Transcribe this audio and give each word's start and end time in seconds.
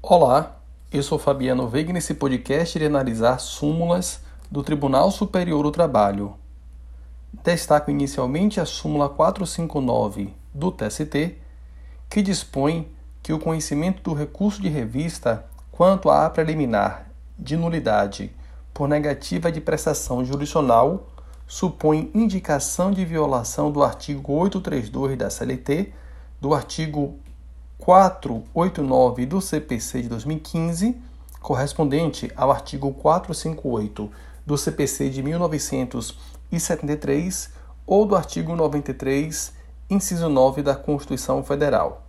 Olá, 0.00 0.60
eu 0.92 1.02
sou 1.02 1.18
Fabiano 1.18 1.66
Veiga 1.66 1.90
e 1.90 1.92
nesse 1.92 2.14
podcast 2.14 2.78
irei 2.78 2.86
analisar 2.86 3.40
súmulas 3.40 4.20
do 4.48 4.62
Tribunal 4.62 5.10
Superior 5.10 5.60
do 5.64 5.72
Trabalho. 5.72 6.34
Destaco 7.42 7.90
inicialmente 7.90 8.60
a 8.60 8.64
súmula 8.64 9.08
459 9.08 10.32
do 10.54 10.70
TST, 10.70 11.36
que 12.08 12.22
dispõe 12.22 12.88
que 13.24 13.32
o 13.32 13.40
conhecimento 13.40 14.00
do 14.00 14.14
recurso 14.14 14.62
de 14.62 14.68
revista 14.68 15.44
quanto 15.72 16.08
à 16.08 16.30
preliminar 16.30 17.10
de 17.36 17.56
nulidade 17.56 18.32
por 18.72 18.88
negativa 18.88 19.50
de 19.50 19.60
prestação 19.60 20.24
jurisdicional 20.24 21.08
supõe 21.44 22.08
indicação 22.14 22.92
de 22.92 23.04
violação 23.04 23.72
do 23.72 23.82
artigo 23.82 24.32
832 24.32 25.18
da 25.18 25.28
CLT, 25.28 25.92
do 26.40 26.54
artigo 26.54 27.18
489 27.78 29.26
do 29.26 29.40
CPC 29.40 30.02
de 30.02 30.08
2015, 30.08 31.00
correspondente 31.40 32.30
ao 32.36 32.50
artigo 32.50 32.92
458 32.92 34.10
do 34.44 34.58
CPC 34.58 35.10
de 35.10 35.22
1973 35.22 37.50
ou 37.86 38.04
do 38.04 38.16
artigo 38.16 38.54
93, 38.54 39.54
inciso 39.88 40.28
9 40.28 40.62
da 40.62 40.76
Constituição 40.76 41.42
Federal. 41.42 42.04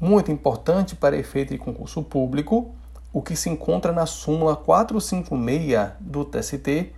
Muito 0.00 0.32
importante 0.32 0.96
para 0.96 1.16
efeito 1.16 1.52
de 1.52 1.58
concurso 1.58 2.02
público, 2.02 2.74
o 3.12 3.22
que 3.22 3.36
se 3.36 3.48
encontra 3.48 3.92
na 3.92 4.06
súmula 4.06 4.56
456 4.56 5.92
do 6.00 6.24
TST, 6.24 6.92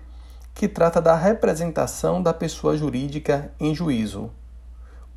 que 0.55 0.67
trata 0.67 1.03
da 1.03 1.15
representação 1.15 2.23
da 2.23 2.33
pessoa 2.33 2.79
jurídica 2.79 3.53
em 3.61 3.75
juízo. 3.75 4.31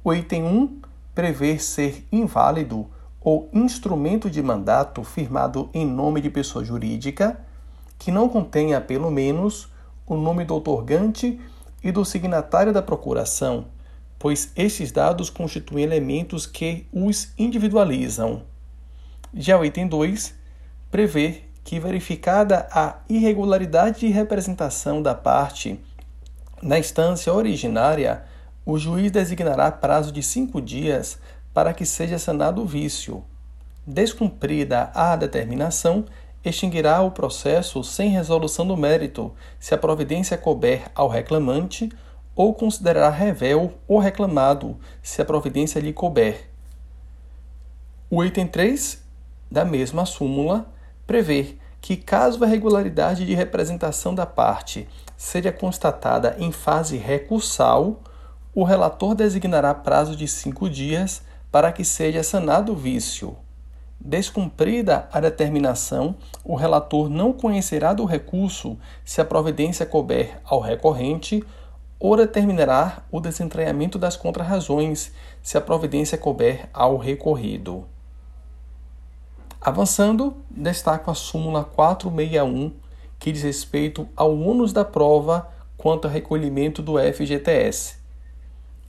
O 0.03 0.13
item 0.13 0.43
1 0.43 0.81
prevê 1.19 1.59
ser 1.59 2.07
inválido 2.13 2.89
ou 3.19 3.49
instrumento 3.51 4.29
de 4.29 4.41
mandato 4.41 5.03
firmado 5.03 5.69
em 5.73 5.85
nome 5.85 6.21
de 6.21 6.29
pessoa 6.29 6.63
jurídica 6.63 7.37
que 7.97 8.09
não 8.09 8.29
contenha 8.29 8.79
pelo 8.79 9.11
menos 9.11 9.67
o 10.07 10.15
nome 10.15 10.45
do 10.45 10.55
otorgante 10.55 11.37
e 11.83 11.91
do 11.91 12.05
signatário 12.05 12.71
da 12.71 12.81
procuração, 12.81 13.65
pois 14.17 14.53
estes 14.55 14.93
dados 14.93 15.29
constituem 15.29 15.83
elementos 15.83 16.45
que 16.45 16.87
os 16.89 17.33
individualizam. 17.37 18.43
Já 19.33 19.59
o 19.59 19.65
item 19.65 19.89
2 19.89 20.33
prevê 20.89 21.41
que, 21.65 21.81
verificada 21.81 22.65
a 22.71 22.95
irregularidade 23.09 23.99
de 23.99 24.07
representação 24.07 25.01
da 25.01 25.13
parte 25.13 25.77
na 26.61 26.79
instância 26.79 27.33
originária, 27.33 28.23
o 28.71 28.77
juiz 28.77 29.11
designará 29.11 29.71
prazo 29.71 30.11
de 30.11 30.21
cinco 30.21 30.61
dias 30.61 31.17
para 31.51 31.73
que 31.73 31.85
seja 31.85 32.19
sanado 32.19 32.61
o 32.61 32.67
vício. 32.67 33.23
Descumprida 33.85 34.91
a 34.93 35.15
determinação, 35.15 36.05
extinguirá 36.45 37.01
o 37.01 37.09
processo 37.09 37.83
sem 37.83 38.09
resolução 38.09 38.67
do 38.67 38.77
mérito, 38.77 39.33
se 39.59 39.73
a 39.73 39.77
providência 39.77 40.37
couber 40.37 40.83
ao 40.93 41.07
reclamante, 41.07 41.91
ou 42.35 42.53
considerará 42.53 43.09
revel 43.09 43.73
o 43.87 43.97
reclamado, 43.97 44.77
se 45.01 45.19
a 45.19 45.25
providência 45.25 45.79
lhe 45.79 45.91
couber. 45.91 46.47
O 48.07 48.23
item 48.23 48.45
3 48.45 49.03
da 49.49 49.65
mesma 49.65 50.05
súmula 50.05 50.71
prevê 51.07 51.55
que, 51.81 51.97
caso 51.97 52.43
a 52.43 52.47
regularidade 52.47 53.25
de 53.25 53.33
representação 53.33 54.13
da 54.13 54.27
parte 54.27 54.87
seja 55.17 55.51
constatada 55.51 56.35
em 56.37 56.51
fase 56.51 56.97
recursal, 56.97 57.99
o 58.53 58.63
relator 58.63 59.13
designará 59.13 59.73
prazo 59.73 60.15
de 60.15 60.27
cinco 60.27 60.69
dias 60.69 61.21
para 61.51 61.71
que 61.71 61.85
seja 61.85 62.23
sanado 62.23 62.73
o 62.73 62.75
vício. 62.75 63.37
Descumprida 63.99 65.07
a 65.11 65.19
determinação, 65.19 66.15
o 66.43 66.55
relator 66.55 67.09
não 67.09 67.33
conhecerá 67.33 67.93
do 67.93 68.05
recurso 68.05 68.77
se 69.03 69.19
a 69.19 69.25
providência 69.25 69.85
couber 69.85 70.39
ao 70.43 70.59
recorrente 70.59 71.43
ou 71.99 72.15
determinará 72.15 73.03
o 73.11 73.19
desentranhamento 73.19 73.99
das 73.99 74.15
contrarrazões 74.15 75.11
se 75.43 75.57
a 75.57 75.61
providência 75.61 76.17
couber 76.17 76.69
ao 76.73 76.97
recorrido. 76.97 77.85
Avançando, 79.61 80.37
destaco 80.49 81.11
a 81.11 81.13
súmula 81.13 81.65
461, 81.65 82.71
que 83.19 83.33
diz 83.33 83.43
respeito 83.43 84.07
ao 84.15 84.33
ônus 84.39 84.71
da 84.71 84.85
prova 84.85 85.49
quanto 85.77 86.07
ao 86.07 86.13
recolhimento 86.13 86.81
do 86.81 86.93
FGTS 86.97 87.98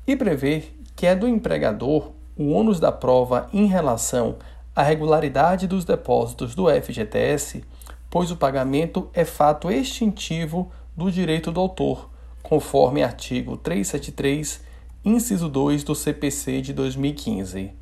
e 0.06 0.16
prevê 0.16 0.64
que 0.96 1.06
é 1.06 1.14
do 1.14 1.28
empregador 1.28 2.10
o 2.36 2.50
ônus 2.50 2.80
da 2.80 2.90
prova 2.90 3.48
em 3.52 3.66
relação 3.66 4.36
à 4.74 4.82
regularidade 4.82 5.66
dos 5.66 5.84
depósitos 5.84 6.54
do 6.54 6.66
FGTS, 6.68 7.62
pois 8.08 8.30
o 8.30 8.36
pagamento 8.36 9.08
é 9.12 9.24
fato 9.24 9.70
extintivo 9.70 10.70
do 10.96 11.10
direito 11.10 11.52
do 11.52 11.60
autor, 11.60 12.10
conforme 12.42 13.02
artigo 13.02 13.56
373, 13.56 14.62
inciso 15.04 15.48
2 15.48 15.84
do 15.84 15.94
CPC 15.94 16.60
de 16.60 16.72
2015. 16.72 17.72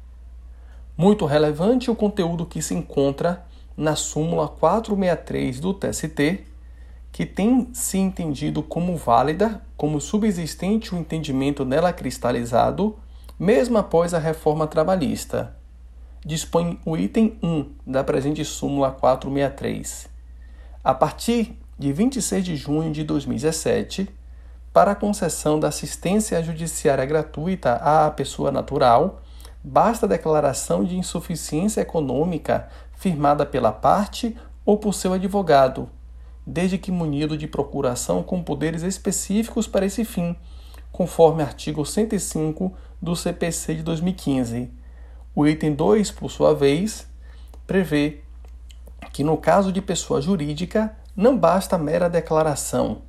Muito 0.96 1.24
relevante 1.24 1.90
o 1.90 1.94
conteúdo 1.94 2.44
que 2.44 2.60
se 2.60 2.74
encontra 2.74 3.46
na 3.76 3.94
súmula 3.94 4.48
463 4.48 5.60
do 5.60 5.72
TST, 5.72 6.44
que 7.12 7.26
tem 7.26 7.68
se 7.72 7.98
entendido 7.98 8.62
como 8.62 8.96
válida, 8.96 9.62
como 9.76 10.00
subsistente 10.00 10.94
o 10.94 10.98
entendimento 10.98 11.64
nela 11.64 11.92
cristalizado, 11.92 12.96
mesmo 13.38 13.78
após 13.78 14.14
a 14.14 14.18
reforma 14.18 14.66
trabalhista. 14.66 15.56
Dispõe 16.24 16.78
o 16.84 16.96
item 16.96 17.38
1 17.42 17.72
da 17.86 18.04
presente 18.04 18.44
súmula 18.44 18.90
463. 18.90 20.08
A 20.82 20.94
partir 20.94 21.58
de 21.78 21.92
26 21.92 22.44
de 22.44 22.56
junho 22.56 22.92
de 22.92 23.04
2017, 23.04 24.08
para 24.72 24.92
a 24.92 24.96
concessão 24.96 25.58
da 25.58 25.68
assistência 25.68 26.42
judiciária 26.42 27.04
gratuita 27.04 27.74
à 27.74 28.10
pessoa 28.10 28.52
natural, 28.52 29.22
basta 29.62 30.06
declaração 30.06 30.84
de 30.84 30.96
insuficiência 30.96 31.80
econômica 31.80 32.68
firmada 32.94 33.46
pela 33.46 33.72
parte 33.72 34.36
ou 34.64 34.76
por 34.76 34.92
seu 34.92 35.12
advogado, 35.12 35.88
desde 36.48 36.78
que 36.78 36.90
munido 36.90 37.36
de 37.36 37.46
procuração 37.46 38.22
com 38.22 38.42
poderes 38.42 38.82
específicos 38.82 39.66
para 39.66 39.84
esse 39.84 40.02
fim, 40.02 40.34
conforme 40.90 41.42
artigo 41.42 41.84
105 41.84 42.72
do 43.00 43.14
CPC 43.14 43.74
de 43.74 43.82
2015. 43.82 44.70
O 45.34 45.46
item 45.46 45.74
2, 45.74 46.10
por 46.10 46.30
sua 46.30 46.54
vez, 46.54 47.06
prevê 47.66 48.22
que 49.12 49.22
no 49.22 49.36
caso 49.36 49.70
de 49.70 49.82
pessoa 49.82 50.22
jurídica 50.22 50.96
não 51.14 51.36
basta 51.36 51.76
mera 51.76 52.08
declaração, 52.08 53.02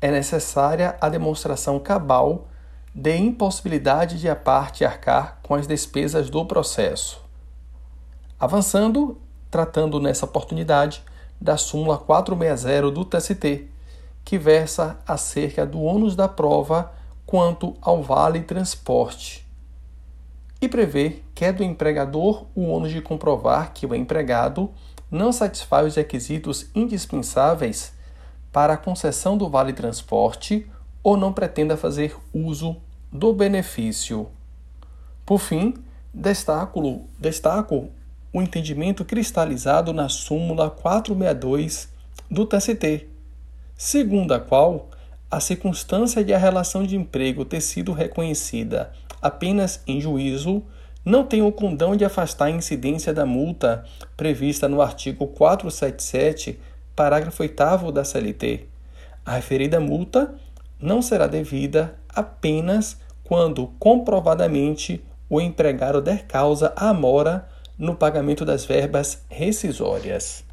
é 0.00 0.10
necessária 0.10 0.96
a 1.00 1.08
demonstração 1.08 1.80
cabal 1.80 2.46
de 2.94 3.16
impossibilidade 3.16 4.20
de 4.20 4.28
a 4.28 4.36
parte 4.36 4.84
arcar 4.84 5.40
com 5.42 5.56
as 5.56 5.66
despesas 5.66 6.30
do 6.30 6.46
processo. 6.46 7.20
Avançando, 8.38 9.20
tratando 9.50 9.98
nessa 9.98 10.24
oportunidade 10.24 11.02
da 11.40 11.56
súmula 11.56 11.98
460 11.98 12.90
do 12.90 13.04
TST, 13.04 13.68
que 14.24 14.38
versa 14.38 14.98
acerca 15.06 15.64
do 15.66 15.80
ônus 15.80 16.16
da 16.16 16.28
prova 16.28 16.92
quanto 17.24 17.74
ao 17.80 18.02
vale 18.02 18.40
transporte 18.40 19.46
e 20.60 20.68
prevê 20.68 21.22
que 21.34 21.44
é 21.44 21.52
do 21.52 21.62
empregador 21.62 22.46
o 22.54 22.66
ônus 22.66 22.90
de 22.90 23.00
comprovar 23.00 23.72
que 23.72 23.86
o 23.86 23.94
empregado 23.94 24.70
não 25.10 25.32
satisfaz 25.32 25.86
os 25.86 25.94
requisitos 25.94 26.66
indispensáveis 26.74 27.92
para 28.52 28.74
a 28.74 28.78
concessão 28.78 29.36
do 29.36 29.48
vale 29.48 29.72
transporte 29.72 30.66
ou 31.02 31.16
não 31.16 31.32
pretenda 31.32 31.76
fazer 31.76 32.16
uso 32.32 32.76
do 33.12 33.32
benefício. 33.32 34.28
Por 35.24 35.38
fim, 35.38 35.74
destaco, 36.12 37.04
destaco 37.18 37.90
o 38.36 38.42
entendimento 38.42 39.02
cristalizado 39.02 39.94
na 39.94 40.10
súmula 40.10 40.68
462 40.68 41.88
do 42.30 42.44
TST, 42.44 43.08
segundo 43.74 44.34
a 44.34 44.38
qual 44.38 44.90
a 45.30 45.40
circunstância 45.40 46.22
de 46.22 46.34
a 46.34 46.38
relação 46.38 46.84
de 46.84 46.96
emprego 46.96 47.46
ter 47.46 47.62
sido 47.62 47.94
reconhecida 47.94 48.92
apenas 49.22 49.80
em 49.86 50.02
juízo 50.02 50.62
não 51.02 51.24
tem 51.24 51.40
o 51.40 51.50
condão 51.50 51.96
de 51.96 52.04
afastar 52.04 52.46
a 52.46 52.50
incidência 52.50 53.14
da 53.14 53.24
multa 53.24 53.86
prevista 54.18 54.68
no 54.68 54.82
artigo 54.82 55.28
477, 55.28 56.60
parágrafo 56.94 57.42
8 57.42 57.90
da 57.90 58.04
CLT. 58.04 58.66
A 59.24 59.32
referida 59.32 59.80
multa 59.80 60.34
não 60.78 61.00
será 61.00 61.26
devida 61.26 61.94
apenas 62.06 63.00
quando 63.24 63.68
comprovadamente 63.78 65.02
o 65.26 65.40
empregado 65.40 66.02
der 66.02 66.26
causa 66.26 66.74
à 66.76 66.92
mora 66.92 67.55
no 67.78 67.96
pagamento 67.96 68.44
das 68.44 68.64
verbas 68.64 69.24
rescisórias. 69.28 70.45